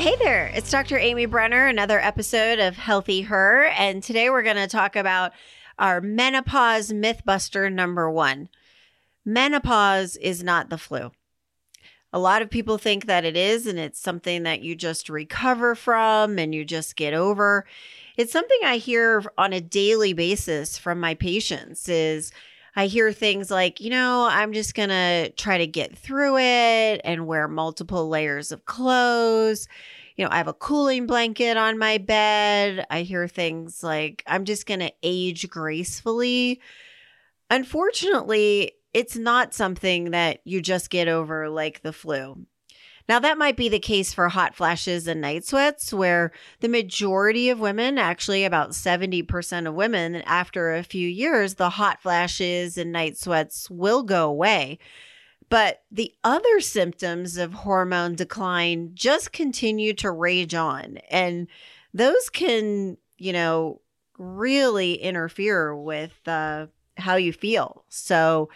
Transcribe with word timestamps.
Hey 0.00 0.16
there, 0.16 0.46
it's 0.54 0.70
Dr. 0.70 0.96
Amy 0.96 1.26
Brenner, 1.26 1.66
another 1.66 2.00
episode 2.00 2.58
of 2.58 2.78
Healthy 2.78 3.20
Her. 3.20 3.66
And 3.66 4.02
today 4.02 4.30
we're 4.30 4.42
going 4.42 4.56
to 4.56 4.66
talk 4.66 4.96
about 4.96 5.32
our 5.78 6.00
menopause 6.00 6.90
mythbuster 6.90 7.70
number 7.70 8.10
one. 8.10 8.48
Menopause 9.26 10.16
is 10.16 10.42
not 10.42 10.70
the 10.70 10.78
flu. 10.78 11.10
A 12.14 12.18
lot 12.18 12.40
of 12.40 12.48
people 12.48 12.78
think 12.78 13.04
that 13.04 13.26
it 13.26 13.36
is, 13.36 13.66
and 13.66 13.78
it's 13.78 14.00
something 14.00 14.44
that 14.44 14.62
you 14.62 14.74
just 14.74 15.10
recover 15.10 15.74
from 15.74 16.38
and 16.38 16.54
you 16.54 16.64
just 16.64 16.96
get 16.96 17.12
over. 17.12 17.66
It's 18.16 18.32
something 18.32 18.60
I 18.64 18.78
hear 18.78 19.22
on 19.36 19.52
a 19.52 19.60
daily 19.60 20.14
basis 20.14 20.78
from 20.78 20.98
my 20.98 21.12
patients 21.12 21.90
is 21.90 22.32
I 22.76 22.86
hear 22.86 23.12
things 23.12 23.50
like, 23.50 23.80
you 23.80 23.90
know, 23.90 24.28
I'm 24.30 24.52
just 24.52 24.74
going 24.74 24.90
to 24.90 25.30
try 25.32 25.58
to 25.58 25.66
get 25.66 25.98
through 25.98 26.38
it 26.38 27.00
and 27.04 27.26
wear 27.26 27.48
multiple 27.48 28.08
layers 28.08 28.52
of 28.52 28.64
clothes. 28.64 29.66
You 30.16 30.24
know, 30.24 30.30
I 30.30 30.36
have 30.38 30.48
a 30.48 30.52
cooling 30.52 31.06
blanket 31.06 31.56
on 31.56 31.78
my 31.78 31.98
bed. 31.98 32.86
I 32.90 33.02
hear 33.02 33.26
things 33.28 33.82
like, 33.82 34.22
I'm 34.26 34.44
just 34.44 34.66
going 34.66 34.80
to 34.80 34.92
age 35.02 35.48
gracefully. 35.48 36.60
Unfortunately, 37.50 38.72
it's 38.92 39.16
not 39.16 39.54
something 39.54 40.10
that 40.10 40.40
you 40.44 40.60
just 40.60 40.90
get 40.90 41.08
over 41.08 41.48
like 41.48 41.82
the 41.82 41.92
flu. 41.92 42.46
Now, 43.08 43.18
that 43.18 43.38
might 43.38 43.56
be 43.56 43.68
the 43.68 43.80
case 43.80 44.14
for 44.14 44.28
hot 44.28 44.54
flashes 44.54 45.08
and 45.08 45.20
night 45.20 45.44
sweats, 45.44 45.92
where 45.92 46.30
the 46.60 46.68
majority 46.68 47.48
of 47.50 47.58
women, 47.58 47.98
actually 47.98 48.44
about 48.44 48.70
70% 48.70 49.66
of 49.66 49.74
women, 49.74 50.16
after 50.26 50.72
a 50.72 50.84
few 50.84 51.08
years, 51.08 51.54
the 51.54 51.70
hot 51.70 52.00
flashes 52.00 52.78
and 52.78 52.92
night 52.92 53.16
sweats 53.16 53.68
will 53.68 54.04
go 54.04 54.28
away. 54.28 54.78
But 55.50 55.82
the 55.90 56.14
other 56.24 56.60
symptoms 56.60 57.36
of 57.36 57.52
hormone 57.52 58.14
decline 58.14 58.92
just 58.94 59.32
continue 59.32 59.92
to 59.94 60.10
rage 60.10 60.54
on. 60.54 60.98
And 61.10 61.48
those 61.92 62.30
can, 62.30 62.96
you 63.18 63.32
know, 63.32 63.80
really 64.16 64.94
interfere 64.94 65.74
with 65.74 66.16
uh, 66.26 66.66
how 66.96 67.16
you 67.16 67.32
feel. 67.32 67.84
So, 67.88 68.48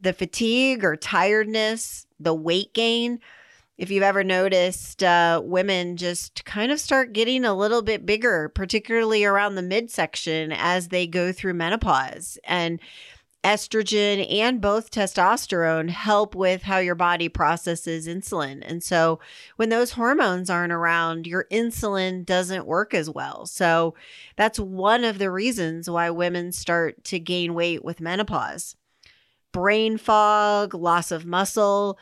the 0.00 0.12
fatigue 0.12 0.84
or 0.84 0.94
tiredness, 0.94 2.06
the 2.20 2.34
weight 2.34 2.74
gain, 2.74 3.18
if 3.78 3.90
you've 3.90 4.02
ever 4.02 4.24
noticed, 4.24 5.02
uh, 5.02 5.40
women 5.44 5.96
just 5.96 6.44
kind 6.44 6.70
of 6.70 6.80
start 6.80 7.12
getting 7.12 7.44
a 7.44 7.54
little 7.54 7.82
bit 7.82 8.06
bigger, 8.06 8.50
particularly 8.50 9.24
around 9.24 9.54
the 9.54 9.62
midsection 9.62 10.52
as 10.52 10.88
they 10.88 11.06
go 11.06 11.32
through 11.32 11.54
menopause. 11.54 12.38
And 12.44 12.80
estrogen 13.46 14.26
and 14.28 14.60
both 14.60 14.90
testosterone 14.90 15.88
help 15.88 16.34
with 16.34 16.64
how 16.64 16.78
your 16.78 16.96
body 16.96 17.28
processes 17.28 18.08
insulin. 18.08 18.60
And 18.66 18.82
so 18.82 19.20
when 19.54 19.68
those 19.68 19.92
hormones 19.92 20.50
aren't 20.50 20.72
around, 20.72 21.28
your 21.28 21.46
insulin 21.52 22.26
doesn't 22.26 22.66
work 22.66 22.92
as 22.92 23.08
well. 23.08 23.46
So 23.46 23.94
that's 24.34 24.58
one 24.58 25.04
of 25.04 25.18
the 25.18 25.30
reasons 25.30 25.88
why 25.88 26.10
women 26.10 26.50
start 26.50 27.04
to 27.04 27.20
gain 27.20 27.54
weight 27.54 27.84
with 27.84 28.00
menopause. 28.00 28.74
Brain 29.52 29.96
fog, 29.96 30.74
loss 30.74 31.12
of 31.12 31.24
muscle, 31.24 32.00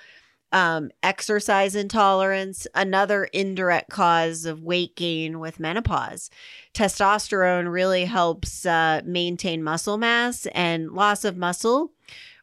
um, 0.55 0.93
exercise 1.03 1.75
intolerance, 1.75 2.65
another 2.77 3.25
indirect 3.25 3.91
cause 3.91 4.47
of 4.47 4.63
weight 4.63 4.95
gain 4.95 5.41
with 5.41 5.59
menopause. 5.59 6.31
Testosterone 6.73 7.71
really 7.71 8.05
helps 8.05 8.65
uh, 8.65 9.03
maintain 9.05 9.65
muscle 9.65 9.99
mass 9.99 10.47
and 10.55 10.93
loss 10.93 11.25
of 11.25 11.37
muscle 11.37 11.91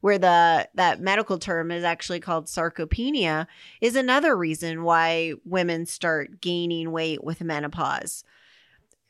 where 0.02 0.18
the 0.18 0.68
that 0.74 1.00
medical 1.00 1.40
term 1.40 1.72
is 1.72 1.86
actually 1.86 2.20
called 2.20 2.48
sarcopenia 2.48 3.48
is 3.80 3.96
another 3.96 4.36
reason 4.36 4.84
why 4.84 5.34
women 5.46 5.86
start 5.86 6.42
gaining 6.42 6.92
weight 6.92 7.24
with 7.24 7.40
menopause 7.40 8.24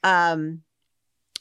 um 0.04 0.62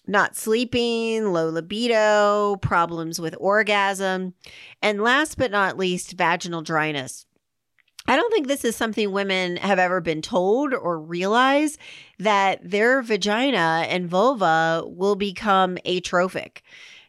not 0.06 0.34
sleeping, 0.34 1.32
low 1.32 1.50
libido, 1.50 2.56
problems 2.56 3.20
with 3.20 3.36
orgasm, 3.38 4.34
and 4.82 5.02
last 5.02 5.36
but 5.38 5.52
not 5.52 5.76
least, 5.76 6.12
vaginal 6.12 6.62
dryness. 6.62 7.26
I 8.06 8.16
don't 8.16 8.32
think 8.32 8.48
this 8.48 8.64
is 8.64 8.76
something 8.76 9.12
women 9.12 9.56
have 9.56 9.78
ever 9.78 10.00
been 10.00 10.22
told 10.22 10.74
or 10.74 10.98
realize 10.98 11.78
that 12.18 12.58
their 12.68 13.02
vagina 13.02 13.84
and 13.88 14.08
vulva 14.08 14.82
will 14.86 15.16
become 15.16 15.78
atrophic. 15.86 16.62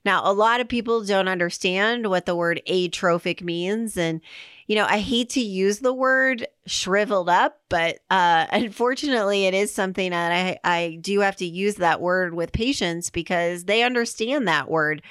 Now, 0.03 0.21
a 0.23 0.33
lot 0.33 0.61
of 0.61 0.67
people 0.67 1.03
don't 1.03 1.27
understand 1.27 2.09
what 2.09 2.25
the 2.25 2.35
word 2.35 2.61
atrophic 2.67 3.43
means. 3.43 3.97
And, 3.97 4.21
you 4.67 4.75
know, 4.75 4.85
I 4.85 4.99
hate 4.99 5.29
to 5.31 5.41
use 5.41 5.79
the 5.79 5.93
word 5.93 6.47
shriveled 6.65 7.29
up, 7.29 7.61
but 7.69 7.99
uh, 8.09 8.47
unfortunately, 8.51 9.45
it 9.45 9.53
is 9.53 9.73
something 9.73 10.11
that 10.11 10.31
I, 10.31 10.59
I 10.63 10.97
do 11.01 11.19
have 11.19 11.35
to 11.37 11.45
use 11.45 11.75
that 11.75 12.01
word 12.01 12.33
with 12.33 12.51
patients 12.51 13.09
because 13.09 13.65
they 13.65 13.83
understand 13.83 14.47
that 14.47 14.69
word 14.69 15.03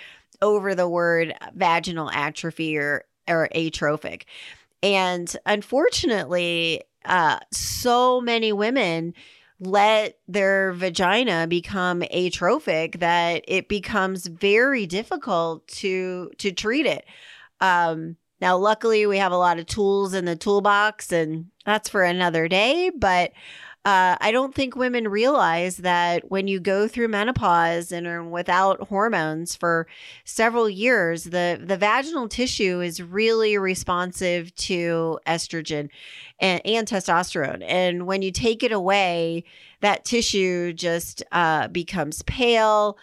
over 0.42 0.74
the 0.74 0.88
word 0.88 1.34
vaginal 1.54 2.10
atrophy 2.10 2.78
or, 2.78 3.04
or 3.28 3.48
atrophic. 3.54 4.26
And 4.82 5.34
unfortunately, 5.46 6.82
uh, 7.04 7.38
so 7.52 8.20
many 8.20 8.52
women 8.52 9.14
let 9.58 10.18
their 10.26 10.72
vagina 10.72 11.46
become 11.46 12.02
atrophic 12.02 12.98
that 13.00 13.44
it 13.46 13.68
becomes 13.68 14.26
very 14.26 14.86
difficult 14.86 15.66
to 15.68 16.30
to 16.38 16.50
treat 16.50 16.86
it. 16.86 17.04
Um, 17.60 18.16
now, 18.40 18.56
luckily, 18.56 19.06
we 19.06 19.18
have 19.18 19.32
a 19.32 19.36
lot 19.36 19.58
of 19.58 19.66
tools 19.66 20.14
in 20.14 20.24
the 20.24 20.34
toolbox, 20.34 21.12
and 21.12 21.46
that's 21.66 21.90
for 21.90 22.02
another 22.02 22.48
day. 22.48 22.90
But 22.96 23.32
uh, 23.86 24.14
I 24.20 24.30
don't 24.30 24.54
think 24.54 24.76
women 24.76 25.08
realize 25.08 25.78
that 25.78 26.30
when 26.30 26.46
you 26.48 26.60
go 26.60 26.86
through 26.86 27.08
menopause 27.08 27.92
and 27.92 28.06
are 28.06 28.22
without 28.22 28.88
hormones 28.88 29.56
for 29.56 29.86
several 30.26 30.68
years, 30.68 31.24
the, 31.24 31.58
the 31.64 31.78
vaginal 31.78 32.28
tissue 32.28 32.82
is 32.82 33.02
really 33.02 33.56
responsive 33.56 34.54
to 34.56 35.18
estrogen 35.26 35.88
and, 36.38 36.60
and 36.66 36.86
testosterone. 36.86 37.64
And 37.66 38.06
when 38.06 38.20
you 38.20 38.30
take 38.32 38.62
it 38.62 38.70
away, 38.70 39.44
that 39.80 40.04
tissue 40.04 40.74
just 40.74 41.22
uh, 41.32 41.68
becomes 41.68 42.22
pale 42.22 42.98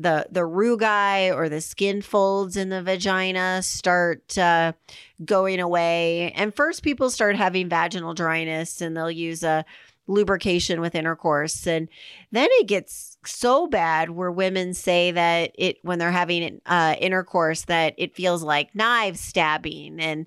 the 0.00 0.26
the 0.30 0.42
rugae 0.42 1.34
or 1.34 1.48
the 1.48 1.60
skin 1.60 2.00
folds 2.00 2.56
in 2.56 2.68
the 2.68 2.80
vagina 2.80 3.60
start 3.62 4.38
uh, 4.38 4.72
going 5.24 5.58
away 5.58 6.30
and 6.36 6.54
first 6.54 6.84
people 6.84 7.10
start 7.10 7.34
having 7.34 7.68
vaginal 7.68 8.14
dryness 8.14 8.80
and 8.80 8.96
they'll 8.96 9.10
use 9.10 9.42
a 9.42 9.64
lubrication 10.08 10.80
with 10.80 10.94
intercourse. 10.94 11.66
And 11.66 11.88
then 12.32 12.48
it 12.52 12.66
gets 12.66 13.16
so 13.24 13.66
bad 13.66 14.10
where 14.10 14.32
women 14.32 14.74
say 14.74 15.12
that 15.12 15.52
it, 15.54 15.76
when 15.82 15.98
they're 15.98 16.10
having 16.10 16.60
uh, 16.66 16.96
intercourse, 16.98 17.66
that 17.66 17.94
it 17.96 18.16
feels 18.16 18.42
like 18.42 18.74
knives 18.74 19.20
stabbing 19.20 20.00
and, 20.00 20.26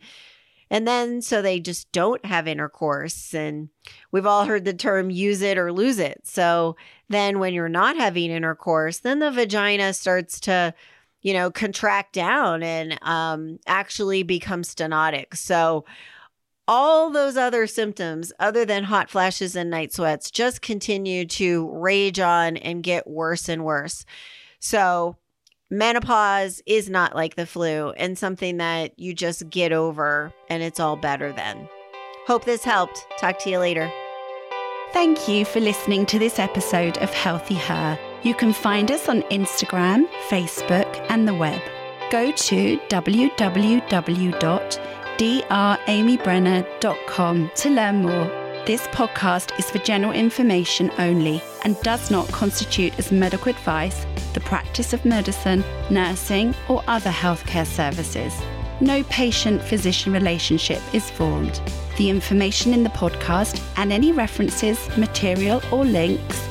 and 0.70 0.88
then 0.88 1.22
so 1.22 1.42
they 1.42 1.60
just 1.60 1.92
don't 1.92 2.26
have 2.26 2.48
intercourse. 2.48 3.34
And 3.34 3.68
we've 4.12 4.26
all 4.26 4.46
heard 4.46 4.64
the 4.64 4.74
term 4.74 5.10
use 5.10 5.42
it 5.42 5.58
or 5.58 5.74
lose 5.74 6.00
it. 6.00 6.22
So 6.24 6.78
then 7.10 7.40
when 7.40 7.54
you're 7.54 7.68
not 7.68 7.98
having 7.98 8.32
intercourse, 8.32 9.00
then 9.00 9.20
the 9.20 9.32
vagina 9.32 9.94
starts 9.94 10.40
to, 10.42 10.74
you 11.22 11.34
know, 11.34 11.52
contract 11.52 12.14
down 12.14 12.64
and 12.64 12.98
um, 13.02 13.60
actually 13.68 14.24
become 14.24 14.62
stenotic. 14.62 15.36
So 15.36 15.84
all 16.68 17.10
those 17.10 17.38
other 17.38 17.68
symptoms, 17.68 18.32
other 18.40 18.66
than 18.66 18.84
hot 18.84 19.10
flashes 19.10 19.56
and 19.56 19.70
night 19.70 19.94
sweats, 19.94 20.32
just 20.32 20.62
continue 20.62 21.26
to 21.26 21.70
rage 21.74 22.20
on 22.20 22.58
and 22.58 22.84
get 22.84 23.08
worse 23.08 23.50
and 23.50 23.64
worse. 23.64 24.06
So, 24.60 25.18
menopause 25.70 26.62
is 26.66 26.90
not 26.90 27.16
like 27.16 27.36
the 27.36 27.46
flu 27.46 27.92
and 27.92 28.18
something 28.18 28.58
that 28.58 28.98
you 29.00 29.14
just 29.14 29.50
get 29.50 29.72
over 29.72 30.34
and 30.50 30.62
it's 30.62 30.80
all 30.80 30.96
better 30.96 31.32
then. 31.32 31.68
Hope 32.28 32.46
this 32.46 32.64
helped. 32.64 33.06
Talk 33.20 33.40
to 33.40 33.50
you 33.50 33.58
later. 33.58 33.92
Thank 34.94 35.28
you 35.28 35.46
for 35.46 35.60
listening 35.62 36.06
to 36.08 36.20
this 36.20 36.38
episode 36.38 36.98
of 36.98 37.14
Healthy 37.14 37.56
Her. 37.56 37.98
You 38.24 38.36
can 38.36 38.54
find 38.54 38.92
us 38.92 39.10
on 39.10 39.24
Instagram, 39.24 40.08
Facebook, 40.28 41.06
and 41.10 41.28
the 41.28 41.34
web. 41.34 41.62
Go 42.12 42.32
to 42.32 42.78
www 42.90 44.38
dramybrenner.com 45.22 47.52
to 47.54 47.70
learn 47.70 48.02
more. 48.02 48.26
This 48.66 48.88
podcast 48.88 49.60
is 49.60 49.70
for 49.70 49.78
general 49.80 50.14
information 50.14 50.90
only 50.98 51.44
and 51.64 51.80
does 51.82 52.10
not 52.10 52.28
constitute 52.30 52.98
as 52.98 53.12
medical 53.12 53.50
advice, 53.50 54.08
the 54.34 54.40
practice 54.40 54.94
of 54.94 55.06
medicine, 55.06 55.64
nursing, 55.92 56.56
or 56.68 56.82
other 56.88 57.12
healthcare 57.12 57.68
services. 57.68 58.34
No 58.80 59.04
patient 59.04 59.62
physician 59.62 60.12
relationship 60.12 60.82
is 60.92 61.12
formed. 61.12 61.62
The 61.98 62.10
information 62.10 62.74
in 62.74 62.82
the 62.82 62.90
podcast 62.90 63.62
and 63.78 63.94
any 63.94 64.12
references, 64.12 64.90
material, 64.98 65.62
or 65.72 65.86
links 65.86 66.51